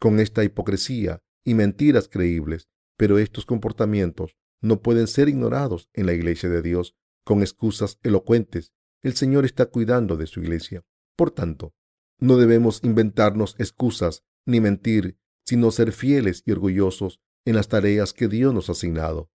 [0.00, 6.12] con esta hipocresía y mentiras creíbles, pero estos comportamientos no pueden ser ignorados en la
[6.14, 8.72] iglesia de Dios con excusas elocuentes.
[9.02, 10.84] El Señor está cuidando de su iglesia.
[11.16, 11.74] Por tanto,
[12.18, 18.28] no debemos inventarnos excusas ni mentir, sino ser fieles y orgullosos en las tareas que
[18.28, 19.30] Dios nos ha asignado.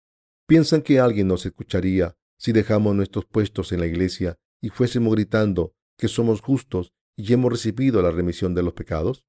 [0.47, 5.75] ¿Piensan que alguien nos escucharía si dejamos nuestros puestos en la iglesia y fuésemos gritando
[5.97, 9.25] que somos justos y hemos recibido la remisión de los pecados?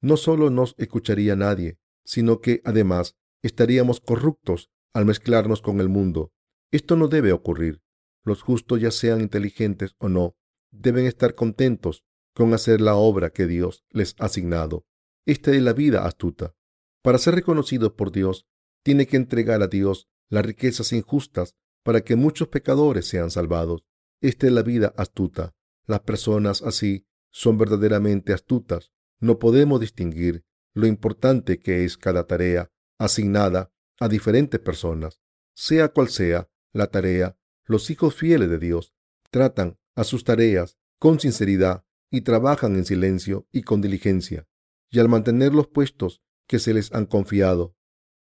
[0.00, 6.32] No solo nos escucharía nadie, sino que además estaríamos corruptos al mezclarnos con el mundo.
[6.70, 7.82] Esto no debe ocurrir.
[8.24, 10.36] Los justos, ya sean inteligentes o no,
[10.70, 14.86] deben estar contentos con hacer la obra que Dios les ha asignado.
[15.26, 16.54] Esta es la vida astuta.
[17.02, 18.46] Para ser reconocidos por Dios,
[18.84, 23.84] tiene que entregar a Dios las riquezas injustas para que muchos pecadores sean salvados.
[24.20, 25.54] Esta es la vida astuta.
[25.86, 32.70] Las personas así son verdaderamente astutas no podemos distinguir lo importante que es cada tarea
[32.98, 35.20] asignada a diferentes personas.
[35.54, 38.94] Sea cual sea la tarea, los hijos fieles de Dios
[39.30, 44.48] tratan a sus tareas con sinceridad y trabajan en silencio y con diligencia,
[44.90, 47.76] y al mantener los puestos que se les han confiado.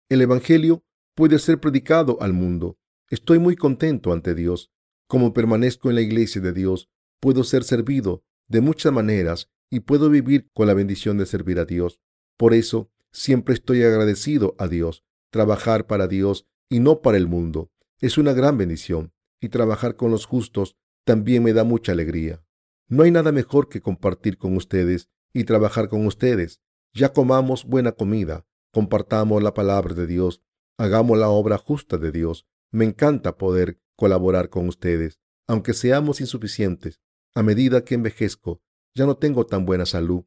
[0.09, 2.77] El Evangelio puede ser predicado al mundo.
[3.09, 4.71] Estoy muy contento ante Dios.
[5.07, 10.09] Como permanezco en la iglesia de Dios, puedo ser servido de muchas maneras y puedo
[10.09, 11.99] vivir con la bendición de servir a Dios.
[12.37, 15.03] Por eso, siempre estoy agradecido a Dios.
[15.31, 19.11] Trabajar para Dios y no para el mundo es una gran bendición
[19.41, 22.41] y trabajar con los justos también me da mucha alegría.
[22.87, 26.61] No hay nada mejor que compartir con ustedes y trabajar con ustedes.
[26.93, 30.41] Ya comamos buena comida, compartamos la palabra de Dios,
[30.77, 32.47] hagamos la obra justa de Dios.
[32.71, 37.01] Me encanta poder colaborar con ustedes, aunque seamos insuficientes.
[37.33, 38.61] A medida que envejezco,
[38.95, 40.23] ya no tengo tan buena salud,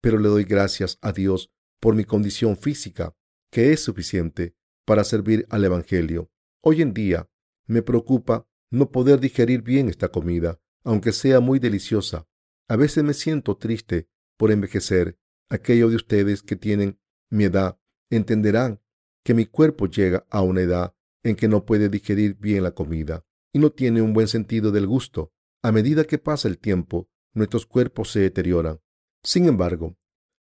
[0.00, 1.50] pero le doy gracias a Dios
[1.80, 3.14] por mi condición física,
[3.50, 4.54] que es suficiente
[4.86, 6.30] para servir al Evangelio.
[6.62, 7.28] Hoy en día
[7.66, 12.26] me preocupa no poder digerir bien esta comida, aunque sea muy deliciosa.
[12.68, 14.08] A veces me siento triste
[14.38, 15.18] por envejecer.
[15.50, 16.98] Aquellos de ustedes que tienen
[17.30, 17.78] mi edad
[18.10, 18.80] entenderán
[19.24, 23.24] que mi cuerpo llega a una edad en que no puede digerir bien la comida
[23.52, 25.32] y no tiene un buen sentido del gusto.
[25.62, 28.80] A medida que pasa el tiempo, nuestros cuerpos se deterioran.
[29.22, 29.96] Sin embargo,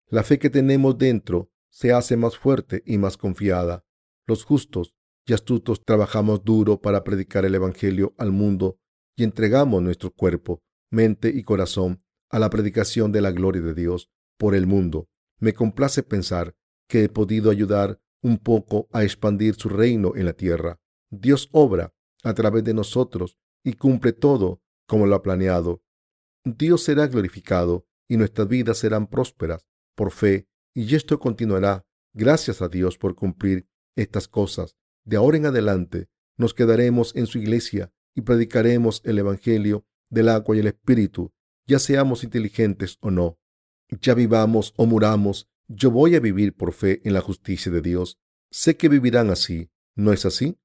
[0.07, 3.85] la fe que tenemos dentro se hace más fuerte y más confiada.
[4.27, 4.93] Los justos
[5.25, 8.77] y astutos trabajamos duro para predicar el Evangelio al mundo
[9.15, 14.09] y entregamos nuestro cuerpo, mente y corazón a la predicación de la gloria de Dios
[14.37, 15.07] por el mundo.
[15.39, 16.55] Me complace pensar
[16.87, 20.79] que he podido ayudar un poco a expandir su reino en la tierra.
[21.09, 25.81] Dios obra a través de nosotros y cumple todo como lo ha planeado.
[26.43, 32.67] Dios será glorificado y nuestras vidas serán prósperas por fe y esto continuará gracias a
[32.67, 34.75] Dios por cumplir estas cosas.
[35.05, 40.55] De ahora en adelante nos quedaremos en su iglesia y predicaremos el Evangelio del agua
[40.55, 41.31] y el Espíritu,
[41.67, 43.37] ya seamos inteligentes o no.
[44.01, 48.17] Ya vivamos o muramos, yo voy a vivir por fe en la justicia de Dios.
[48.49, 50.57] Sé que vivirán así, ¿no es así?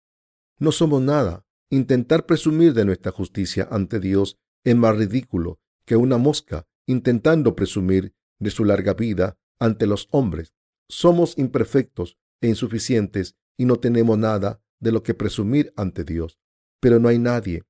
[0.59, 1.45] No somos nada.
[1.68, 8.14] Intentar presumir de nuestra justicia ante Dios es más ridículo que una mosca intentando presumir
[8.39, 10.55] de su larga vida ante los hombres.
[10.89, 16.39] Somos imperfectos e insuficientes y no tenemos nada de lo que presumir ante Dios.
[16.80, 17.62] Pero no hay nadie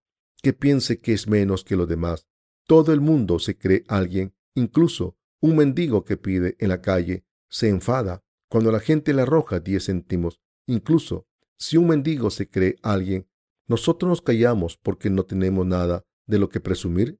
[0.42, 2.26] que piense que es menos que los demás.
[2.66, 7.68] Todo el mundo se cree alguien, incluso un mendigo que pide en la calle se
[7.68, 10.40] enfada cuando la gente le arroja diez céntimos.
[10.66, 11.26] Incluso
[11.58, 13.28] si un mendigo se cree alguien,
[13.66, 17.18] nosotros nos callamos porque no tenemos nada de lo que presumir.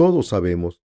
[0.00, 0.82] Todos sabemos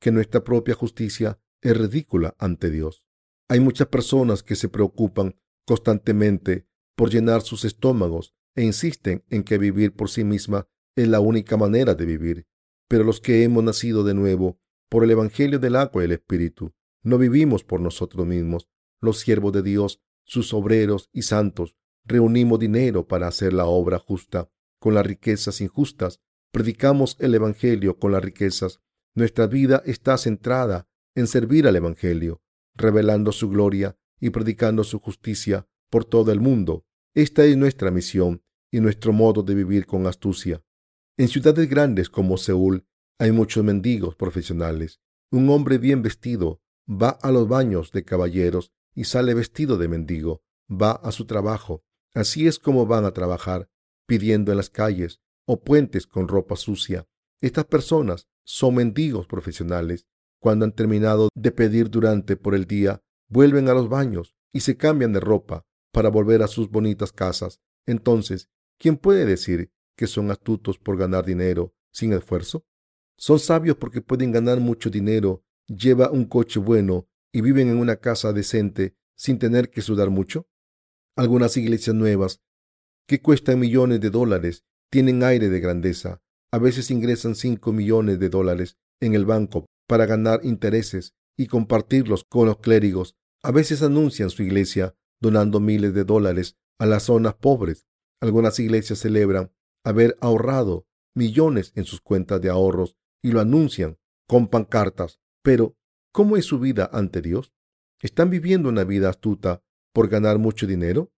[0.00, 3.04] que nuestra propia justicia es ridícula ante Dios.
[3.50, 9.58] Hay muchas personas que se preocupan constantemente por llenar sus estómagos e insisten en que
[9.58, 12.46] vivir por sí misma es la única manera de vivir.
[12.88, 16.72] Pero los que hemos nacido de nuevo por el Evangelio del agua y el Espíritu,
[17.02, 18.70] no vivimos por nosotros mismos.
[19.02, 21.76] Los siervos de Dios, sus obreros y santos,
[22.06, 26.22] reunimos dinero para hacer la obra justa con las riquezas injustas.
[26.52, 28.80] Predicamos el Evangelio con las riquezas.
[29.14, 32.42] Nuestra vida está centrada en servir al Evangelio,
[32.74, 36.84] revelando su gloria y predicando su justicia por todo el mundo.
[37.14, 40.62] Esta es nuestra misión y nuestro modo de vivir con astucia.
[41.16, 42.86] En ciudades grandes como Seúl
[43.18, 45.00] hay muchos mendigos profesionales.
[45.30, 50.42] Un hombre bien vestido va a los baños de caballeros y sale vestido de mendigo.
[50.70, 51.84] Va a su trabajo.
[52.14, 53.70] Así es como van a trabajar,
[54.06, 57.08] pidiendo en las calles o puentes con ropa sucia.
[57.40, 60.06] Estas personas son mendigos profesionales
[60.38, 64.76] cuando han terminado de pedir durante por el día, vuelven a los baños y se
[64.76, 67.60] cambian de ropa para volver a sus bonitas casas.
[67.86, 72.66] Entonces, ¿quién puede decir que son astutos por ganar dinero sin esfuerzo?
[73.16, 77.96] Son sabios porque pueden ganar mucho dinero, lleva un coche bueno y viven en una
[77.96, 80.46] casa decente sin tener que sudar mucho.
[81.16, 82.42] Algunas iglesias nuevas
[83.06, 86.20] que cuestan millones de dólares tienen aire de grandeza.
[86.52, 92.24] A veces ingresan cinco millones de dólares en el banco para ganar intereses y compartirlos
[92.24, 93.16] con los clérigos.
[93.42, 97.86] A veces anuncian su iglesia donando miles de dólares a las zonas pobres.
[98.20, 99.52] Algunas iglesias celebran
[99.84, 105.20] haber ahorrado millones en sus cuentas de ahorros y lo anuncian con pancartas.
[105.42, 105.76] Pero,
[106.12, 107.52] ¿cómo es su vida ante Dios?
[108.00, 109.62] ¿Están viviendo una vida astuta
[109.92, 111.12] por ganar mucho dinero?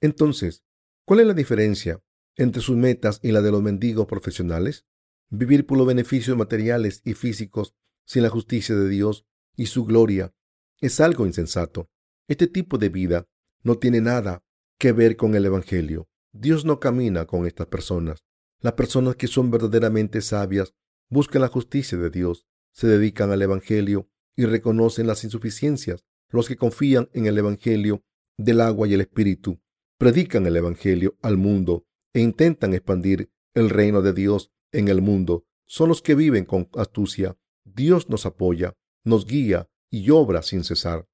[0.00, 0.64] Entonces,
[1.04, 2.02] ¿cuál es la diferencia
[2.36, 4.86] entre sus metas y la de los mendigos profesionales?
[5.28, 7.74] Vivir por los beneficios materiales y físicos
[8.04, 9.26] sin la justicia de Dios
[9.56, 10.32] y su gloria
[10.80, 11.90] es algo insensato.
[12.28, 13.26] Este tipo de vida
[13.62, 14.44] no tiene nada
[14.78, 16.08] que ver con el Evangelio.
[16.32, 18.24] Dios no camina con estas personas.
[18.60, 20.74] Las personas que son verdaderamente sabias
[21.08, 26.04] buscan la justicia de Dios, se dedican al Evangelio y reconocen las insuficiencias.
[26.30, 28.04] Los que confían en el Evangelio
[28.36, 29.60] del agua y el Espíritu
[29.98, 35.44] predican el Evangelio al mundo e intentan expandir el reino de Dios en el mundo.
[35.66, 41.06] Son los que viven con astucia Dios nos apoya, nos guía y obra sin cesar.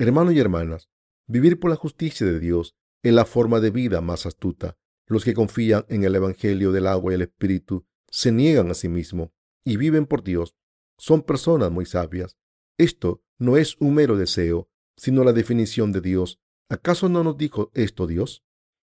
[0.00, 0.88] Hermanos y hermanas,
[1.28, 2.74] vivir por la justicia de Dios
[3.04, 4.76] es la forma de vida más astuta.
[5.06, 8.88] Los que confían en el Evangelio del agua y el Espíritu se niegan a sí
[8.88, 9.30] mismos
[9.64, 10.56] y viven por Dios.
[10.98, 12.36] Son personas muy sabias.
[12.78, 16.40] Esto no es un mero deseo, sino la definición de Dios.
[16.68, 18.42] ¿Acaso no nos dijo esto Dios?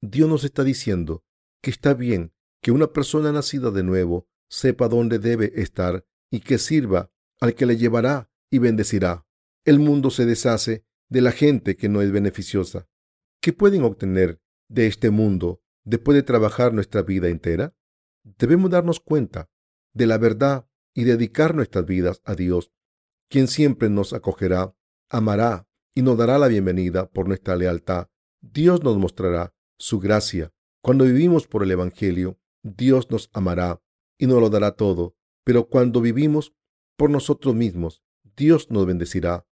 [0.02, 1.24] Dios nos está diciendo
[1.62, 6.58] que está bien que una persona nacida de nuevo sepa dónde debe estar y que
[6.58, 9.26] sirva al que le llevará y bendecirá.
[9.64, 12.88] El mundo se deshace de la gente que no es beneficiosa.
[13.40, 17.74] ¿Qué pueden obtener de este mundo después de trabajar nuestra vida entera?
[18.24, 19.50] Debemos darnos cuenta
[19.94, 22.72] de la verdad y dedicar nuestras vidas a Dios,
[23.28, 24.74] quien siempre nos acogerá,
[25.08, 28.08] amará y nos dará la bienvenida por nuestra lealtad.
[28.40, 30.52] Dios nos mostrará su gracia.
[30.82, 33.82] Cuando vivimos por el Evangelio, Dios nos amará
[34.18, 35.18] y nos lo dará todo
[35.48, 36.54] pero cuando vivimos
[36.98, 38.02] por nosotros mismos,
[38.36, 39.46] Dios nos bendecirá.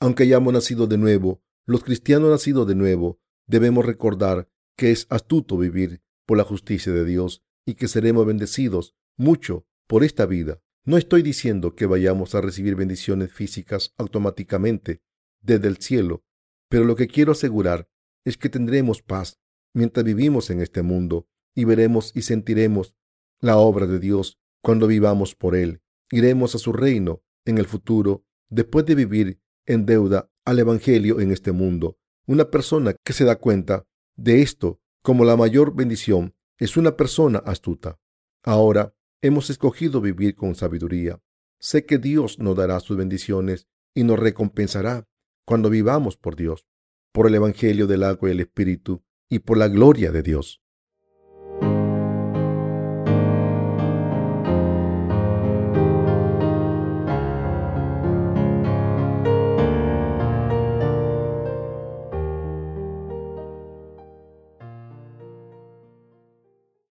[0.00, 5.56] Aunque hayamos nacido de nuevo, los cristianos nacidos de nuevo, debemos recordar que es astuto
[5.56, 10.60] vivir por la justicia de Dios y que seremos bendecidos mucho por esta vida.
[10.84, 15.02] No estoy diciendo que vayamos a recibir bendiciones físicas automáticamente
[15.40, 16.24] desde el cielo,
[16.68, 17.88] pero lo que quiero asegurar
[18.24, 19.38] es que tendremos paz
[19.74, 22.94] mientras vivimos en este mundo y veremos y sentiremos
[23.40, 25.82] la obra de Dios cuando vivamos por Él.
[26.10, 31.30] Iremos a su reino en el futuro después de vivir en deuda al Evangelio en
[31.30, 31.98] este mundo.
[32.26, 37.38] Una persona que se da cuenta de esto como la mayor bendición es una persona
[37.38, 37.98] astuta.
[38.42, 41.20] Ahora hemos escogido vivir con sabiduría.
[41.60, 45.08] Sé que Dios nos dará sus bendiciones y nos recompensará
[45.44, 46.66] cuando vivamos por Dios,
[47.12, 50.62] por el Evangelio del agua y el Espíritu y por la gloria de Dios.